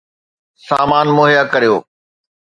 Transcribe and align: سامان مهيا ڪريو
سامان 0.67 1.07
مهيا 1.17 1.43
ڪريو 1.53 1.75